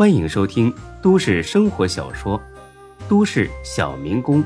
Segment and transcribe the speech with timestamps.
[0.00, 2.40] 欢迎收听都市生活小说
[3.06, 4.42] 《都市小民工》，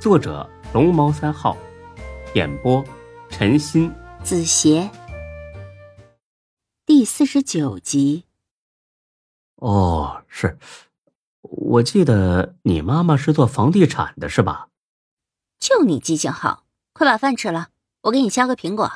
[0.00, 1.56] 作者龙猫三号，
[2.34, 2.84] 演播
[3.30, 4.90] 陈鑫、子邪，
[6.84, 8.24] 第四十九集。
[9.54, 10.58] 哦，是，
[11.42, 14.68] 我记得你妈妈是做房地产的，是吧？
[15.60, 17.68] 就你记性好，快把饭吃了，
[18.00, 18.90] 我给你削个苹果。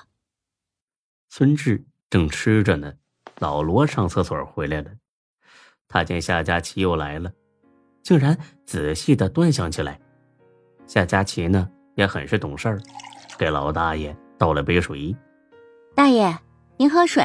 [1.29, 2.95] 孙志正吃着呢，
[3.39, 4.91] 老罗上厕所回来了。
[5.93, 7.31] 他见夏佳琪又来了，
[8.03, 10.01] 竟然仔细的端详起来。
[10.87, 12.81] 夏佳琪呢也很是懂事儿，
[13.37, 15.15] 给老大爷倒了杯水。
[15.95, 16.35] 大爷，
[16.79, 17.23] 您喝水。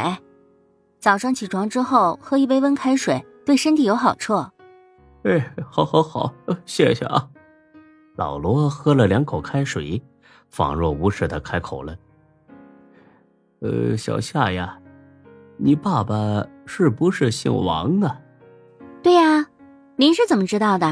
[0.99, 4.33] 早上起床之后喝一杯温开水，对身体有好处。
[5.23, 6.33] 哎，好，好，好，
[6.65, 7.29] 谢谢啊。
[8.17, 10.03] 老罗喝了两口开水，
[10.49, 11.95] 仿若无事的开口了
[13.61, 14.77] ：“呃，小夏呀，
[15.55, 18.19] 你爸爸是不是姓王啊？”
[19.07, 19.47] 对呀，
[19.95, 20.85] 您是怎么知道的？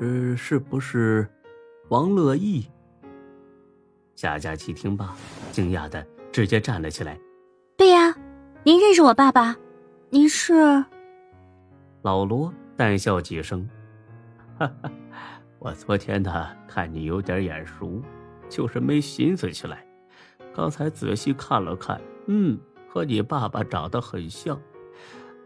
[0.00, 1.24] 呃，是不是
[1.90, 2.66] 王乐意？
[4.16, 5.14] 夏佳琪听罢，
[5.52, 7.16] 惊讶的直接站了起来。
[7.76, 8.12] 对呀，
[8.64, 9.56] 您认识我爸爸？
[10.10, 10.84] 您是？
[12.02, 13.70] 老罗淡笑几声，
[14.58, 14.90] 哈哈，
[15.60, 18.02] 我昨天呢看你有点眼熟，
[18.48, 19.86] 就是没寻思起来。
[20.52, 22.58] 刚才仔细看了看，嗯，
[22.88, 24.60] 和你爸爸长得很像。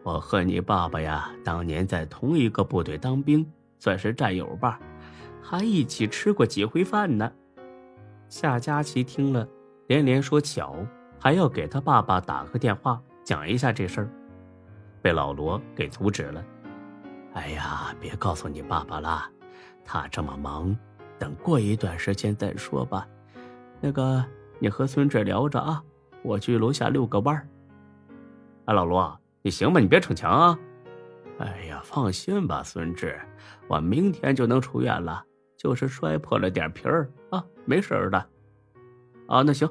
[0.05, 3.47] 我和你爸爸呀，当年在同一个部队当兵，
[3.79, 4.81] 算是战友吧，
[5.41, 7.31] 还一起吃过几回饭呢。
[8.29, 9.47] 夏佳琪听了，
[9.87, 10.75] 连连说巧，
[11.21, 14.11] 还要给他爸爸打个电话讲一下这事儿，
[15.01, 16.45] 被老罗给阻止了。
[17.35, 19.23] 哎呀，别告诉你爸爸了，
[19.85, 20.77] 他这么忙，
[21.17, 23.07] 等过一段时间再说吧。
[23.81, 24.25] 那个，
[24.59, 25.81] 你和孙志聊着啊，
[26.25, 27.47] 我去楼下遛个弯儿。
[28.65, 29.22] 哎，老罗。
[29.43, 30.59] 你行吧，你别逞强啊！
[31.39, 33.21] 哎呀，放心吧，孙志，
[33.69, 35.27] 我明天就能出院了，
[35.57, 38.31] 就是摔破了点皮儿啊，没事的。
[39.27, 39.69] 啊，那行。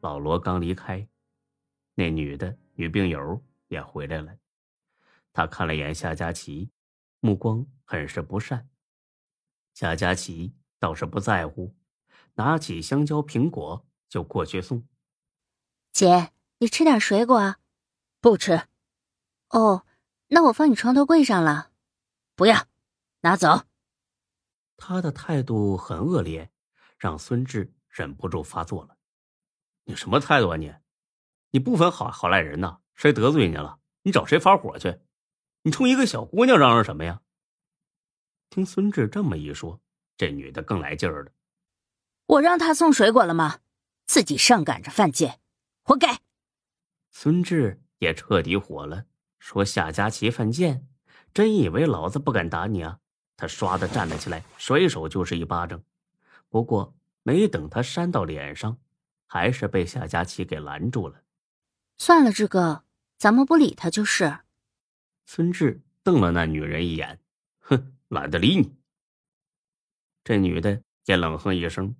[0.00, 1.08] 老罗刚离开，
[1.94, 4.36] 那女的女病友也回来了。
[5.32, 6.70] 他看了眼夏佳琪，
[7.20, 8.68] 目光很是不善。
[9.72, 11.74] 夏佳琪倒是不在乎，
[12.34, 14.86] 拿起香蕉、苹果就过去送。
[15.90, 17.56] 姐，你吃点水果。
[18.20, 18.60] 不吃。
[19.54, 19.86] 哦，
[20.26, 21.70] 那我放你床头柜上了，
[22.34, 22.66] 不要，
[23.20, 23.62] 拿走。
[24.76, 26.50] 他的态度很恶劣，
[26.98, 28.96] 让孙志忍不住发作了。
[29.84, 30.74] 你什么态度啊你？
[31.52, 32.80] 你不分好好赖人呐？
[32.96, 33.78] 谁得罪你了？
[34.02, 34.98] 你找谁发火去？
[35.62, 37.22] 你冲一个小姑娘嚷嚷什么呀？
[38.50, 39.80] 听孙志这么一说，
[40.16, 41.30] 这女的更来劲儿了。
[42.26, 43.60] 我让他送水果了吗？
[44.04, 45.40] 自己上赶着犯贱，
[45.84, 46.20] 活该。
[47.12, 49.06] 孙志也彻底火了。
[49.44, 50.88] 说夏佳琪犯贱，
[51.34, 52.98] 真以为老子不敢打你啊？
[53.36, 55.82] 他唰的站了起来，甩手就是一巴掌。
[56.48, 58.78] 不过没等他扇到脸上，
[59.26, 61.20] 还是被夏佳琪给拦住了。
[61.98, 62.84] 算了，志哥，
[63.18, 64.38] 咱们不理他就是。
[65.26, 67.20] 孙志瞪了那女人一眼，
[67.58, 68.74] 哼，懒得理你。
[70.24, 71.94] 这女的也冷哼一声，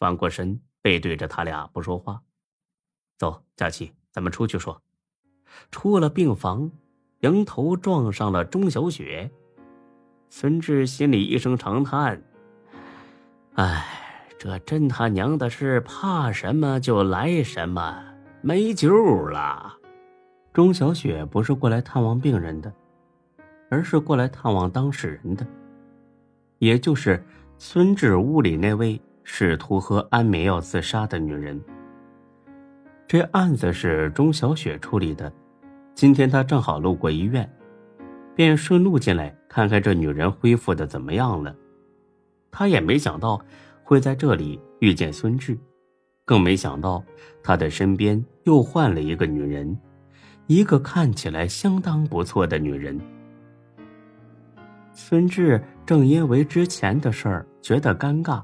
[0.00, 2.20] 翻过身，背对着他俩不说话。
[3.16, 4.82] 走，佳琪，咱们出去说。
[5.70, 6.70] 出了病房，
[7.20, 9.30] 迎头撞上了钟小雪。
[10.30, 12.20] 孙志心里一声长叹
[13.54, 13.86] ：“哎，
[14.38, 18.02] 这真他娘的是怕什么就来什么，
[18.40, 18.92] 没救
[19.28, 19.74] 了。”
[20.52, 22.72] 钟小雪不是过来探望病人的，
[23.70, 25.46] 而是过来探望当事人的，
[26.58, 27.24] 也就是
[27.58, 31.60] 孙志屋里那位试图喝安眠药自杀的女人。
[33.06, 35.32] 这案子是钟小雪处理的。
[35.94, 37.48] 今天他正好路过医院，
[38.34, 41.54] 便顺路进来看看这女人恢复的怎么样了。
[42.50, 43.40] 他也没想到
[43.84, 45.56] 会在这里遇见孙志，
[46.24, 47.02] 更没想到
[47.44, 49.78] 他的身边又换了一个女人，
[50.48, 53.00] 一个看起来相当不错的女人。
[54.92, 58.42] 孙志正因为之前的事儿觉得尴尬，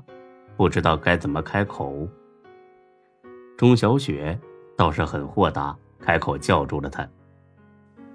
[0.57, 2.09] 不知道该怎么开口。
[3.57, 4.39] 钟小雪
[4.77, 7.09] 倒是很豁达，开口叫住了他。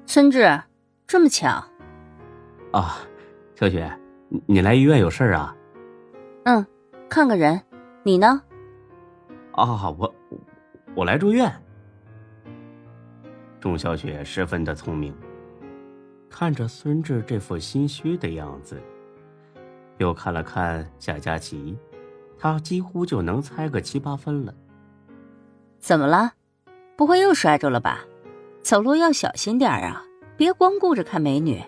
[0.08, 0.62] 孙志，
[1.08, 1.50] 这么巧，
[2.72, 3.00] 啊，
[3.56, 3.92] 小雪，
[4.46, 5.54] 你来医院有事啊？
[6.44, 6.66] 嗯，
[7.10, 7.60] 看个人，
[8.04, 8.42] 你呢？
[9.54, 10.16] 啊，我
[10.96, 11.52] 我来住院。
[13.60, 15.14] 钟小雪十分的聪明，
[16.30, 18.80] 看着孙志这副心虚的样子，
[19.98, 21.78] 又看了看夏佳琪，
[22.38, 24.54] 她几乎就能猜个七八分了。
[25.80, 26.32] 怎么了？
[26.96, 28.06] 不会又摔着了吧？
[28.66, 30.04] 走路要小心点啊！
[30.36, 31.64] 别光顾着看美女，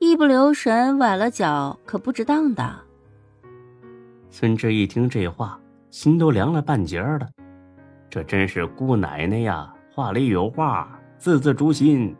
[0.00, 2.76] 一不留神崴了脚可不值当的。
[4.30, 5.60] 孙志一听这话，
[5.92, 7.20] 心都凉了半截了。
[8.10, 12.12] 这真是姑奶奶呀，话里有话，字字诛心。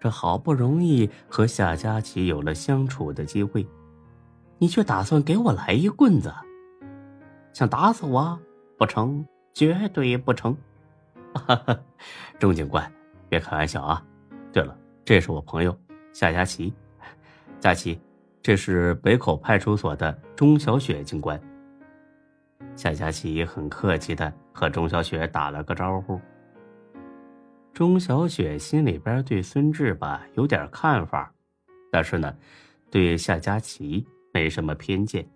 [0.00, 3.64] 这好不容易和夏佳琪有了相处的机会，
[4.58, 6.34] 你却打算给我来一棍子，
[7.52, 8.36] 想打死我？
[8.76, 10.56] 不成，绝对不成！
[11.32, 11.78] 哈哈，
[12.40, 12.92] 钟警官，
[13.34, 14.00] 别开玩笑啊！
[14.52, 15.76] 对了，这是我朋友
[16.12, 16.72] 夏佳琪，
[17.58, 18.00] 佳琪，
[18.40, 21.40] 这是北口派出所的钟小雪警官。
[22.76, 26.20] 夏佳琪很客气的和钟小雪打了个招呼。
[27.72, 31.34] 钟小雪心里边对孙志吧有点看法，
[31.90, 32.32] 但是呢，
[32.88, 35.28] 对夏佳琪没什么偏见，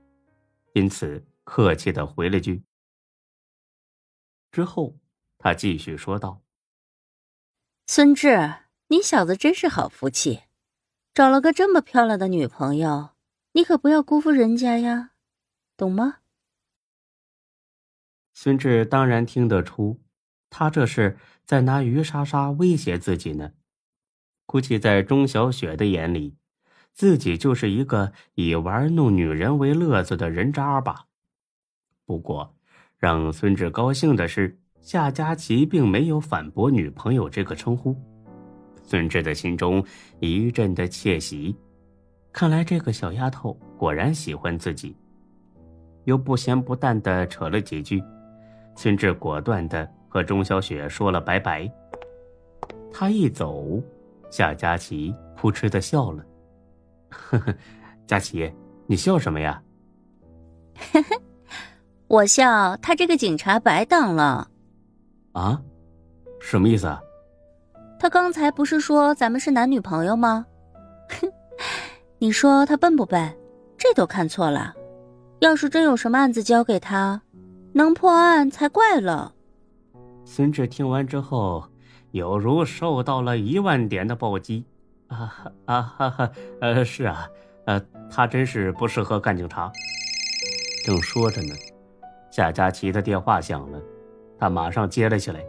[0.74, 2.62] 因此客气的回了句。
[4.52, 4.96] 之后，
[5.36, 6.40] 他继续说道
[7.90, 8.52] ：“孙志，
[8.88, 10.40] 你小子真是好福气，
[11.14, 13.12] 找了个这么漂亮的女朋友，
[13.52, 15.12] 你可不要辜负人家呀，
[15.74, 16.18] 懂吗？”
[18.34, 20.02] 孙志当然听得出，
[20.50, 21.18] 他这是。
[21.46, 23.52] 在拿于莎莎威胁自己呢，
[24.44, 26.36] 估计在钟小雪的眼里，
[26.92, 31.06] 自己就是一个以玩弄女人为乐子的人渣吧。
[32.04, 32.54] 不过，
[32.98, 37.94] 让孙志高兴的是，夏佳琪并没有反驳女朋友这个称呼。
[38.82, 39.84] 孙志的心中
[40.18, 41.54] 一阵的窃喜，
[42.32, 44.96] 看来这个小丫头果然喜欢自己。
[46.04, 48.02] 又不咸不淡的扯了几句，
[48.76, 49.86] 孙志果断的。
[50.08, 51.70] 和钟小雪说了拜拜。
[52.90, 53.78] 他一走，
[54.30, 56.24] 夏佳琪扑哧的笑了。
[57.10, 57.54] 呵呵，
[58.06, 58.50] 佳琪，
[58.86, 59.62] 你笑什么呀？
[60.92, 61.22] 呵呵，
[62.06, 64.50] 我笑他这个警察白当了。
[65.38, 65.62] 啊？
[66.40, 67.00] 什么意思啊？
[67.98, 70.46] 他刚才不是说咱们是男女朋友吗？
[71.08, 71.28] 哼，
[72.18, 73.36] 你说他笨不笨？
[73.76, 74.74] 这都看错了。
[75.40, 77.22] 要是真有什么案子交给他，
[77.72, 79.32] 能破案才怪了。
[80.24, 81.64] 孙志听完之后，
[82.10, 84.64] 有如受到了一万点的暴击，
[85.06, 86.30] 啊啊哈哈！
[86.60, 87.28] 呃，是啊，
[87.66, 87.80] 呃，
[88.10, 89.70] 他真是不适合干警察。
[90.84, 91.54] 正说着呢，
[92.30, 93.80] 夏佳琪的电话响了，
[94.38, 95.44] 他马上接了起来。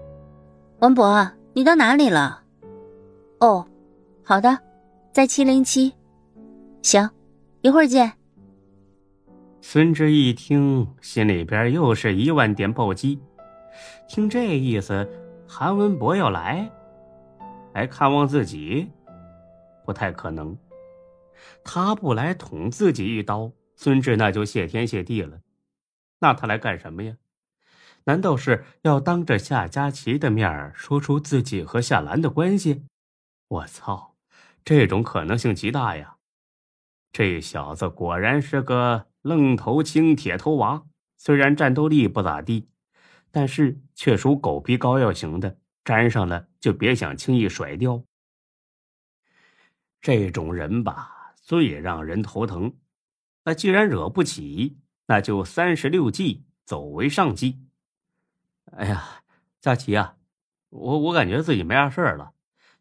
[0.79, 2.43] 文博，你到哪里了？
[3.39, 3.65] 哦，
[4.23, 4.57] 好的，
[5.11, 5.93] 在七零七。
[6.81, 7.09] 行，
[7.61, 8.11] 一会儿见。
[9.61, 13.19] 孙志一听，心里边又是一万点暴击。
[14.07, 15.07] 听这意思，
[15.47, 16.69] 韩文博要来，
[17.73, 18.89] 来看望自己，
[19.85, 20.57] 不太可能。
[21.63, 25.39] 他不来捅自己一刀，孙志那就谢天谢地了。
[26.19, 27.13] 那他来干什么呀？
[28.09, 32.87] 难道是要当着夏佳琪的面说出自己和夏兰的关系？
[33.47, 34.15] 我操，
[34.65, 36.15] 这种可能性极大呀！
[37.11, 40.85] 这小子果然是个愣头青、铁头娃，
[41.17, 42.67] 虽然战斗力不咋地。
[43.29, 48.03] 但是却属狗皮膏药型的，粘上了就别想轻易甩掉。
[50.01, 52.73] 这种人吧，最让人头疼。
[53.43, 57.68] 那既然惹不起，那就三十六计，走为上计。
[58.77, 59.03] 哎呀，
[59.59, 60.15] 佳琪啊，
[60.69, 62.31] 我我感觉自己没啥事儿了，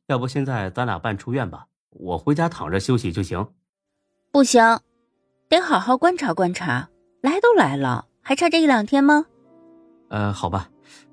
[0.07, 1.67] 要不现在咱俩办出院吧？
[1.91, 3.47] 我回家躺着休息就行。
[4.31, 4.81] 不行，
[5.49, 6.89] 得好好观察观察。
[7.21, 9.27] 来都来了，还差这一两天吗？
[10.09, 10.71] 呃，好吧，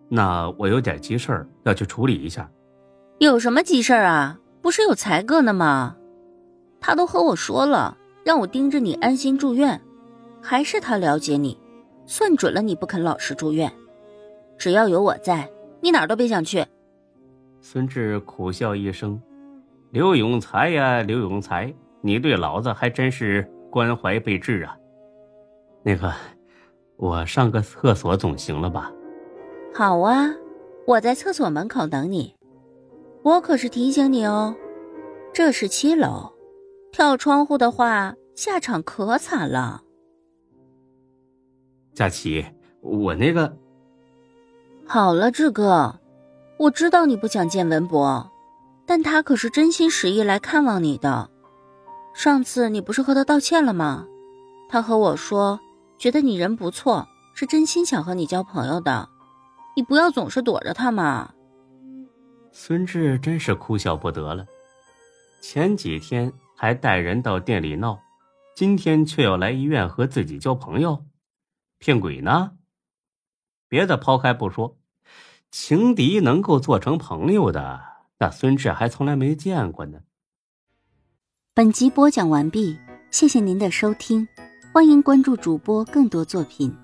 [0.10, 2.50] 那我有点急事儿要去处理一下。
[3.20, 4.40] 有什么急事儿啊？
[4.62, 5.96] 不是有才哥呢吗？
[6.80, 9.82] 他都和我说了，让我盯着你安心住院。
[10.42, 11.60] 还是他了解你，
[12.06, 13.72] 算准了你不肯老实住院。
[14.58, 15.50] 只要有我在，
[15.82, 16.66] 你哪儿都别想去。
[17.62, 19.22] 孙志苦笑一声
[19.92, 24.78] ：“刘永才呀，刘永才，你对老子还真是关怀备至啊。”
[25.84, 26.14] 那个。
[26.98, 28.90] 我上个厕所总行了吧？
[29.74, 30.34] 好啊，
[30.88, 32.34] 我在厕所门口等你。
[33.22, 34.56] 我可是提醒你哦，
[35.34, 36.32] 这是七楼，
[36.94, 39.84] 跳窗户的话下场可惨了。
[41.94, 42.46] 佳琪，
[42.80, 43.54] 我那个……
[44.88, 46.00] 好了，志哥，
[46.58, 48.32] 我知道你不想见文博，
[48.86, 51.30] 但他可是真心实意来看望你的。
[52.14, 54.06] 上次你不是和他道歉了吗？
[54.70, 55.60] 他和我说。
[55.98, 59.08] 觉得你人不错，是真心想和你交朋友的，
[59.78, 61.34] 你不要总是躲着他嘛。
[62.52, 64.46] 孙志真是哭笑不得了，
[65.42, 67.98] 前几天还带人到店里闹，
[68.58, 71.06] 今天却要来医院和自己交朋友，
[71.80, 72.52] 骗鬼呢？
[73.68, 74.78] 别的抛开不说，
[75.52, 77.82] 情敌能够做成朋友的，
[78.20, 80.00] 那孙志还从来没见过呢。
[81.54, 82.78] 本集播讲完毕，
[83.12, 84.28] 谢谢您的收听，
[84.74, 86.76] 欢迎关注主播更多作品。